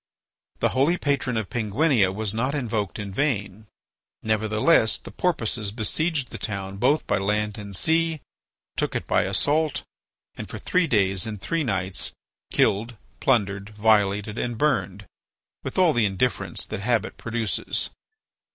The 0.61 0.69
holy 0.69 0.97
patron 0.97 1.37
of 1.37 1.51
Penguinia 1.51 2.11
was 2.11 2.33
not 2.33 2.55
invoked 2.55 2.97
in 2.97 3.13
vain. 3.13 3.67
Nevertheless, 4.23 4.97
the 4.97 5.11
Porpoises 5.11 5.71
besieged 5.71 6.31
the 6.31 6.39
town 6.39 6.77
both 6.77 7.05
by 7.05 7.19
land 7.19 7.59
and 7.59 7.75
sea, 7.75 8.19
took 8.75 8.95
it 8.95 9.05
by 9.05 9.25
assault, 9.25 9.83
and 10.33 10.49
for 10.49 10.57
three 10.57 10.87
days 10.87 11.27
and 11.27 11.39
three 11.39 11.63
nights 11.63 12.13
killed, 12.51 12.97
plundered, 13.19 13.69
violated, 13.77 14.39
and 14.39 14.57
burned, 14.57 15.05
with 15.63 15.77
all 15.77 15.93
the 15.93 16.05
indifference 16.07 16.65
that 16.65 16.79
habit 16.79 17.17
produces. 17.17 17.91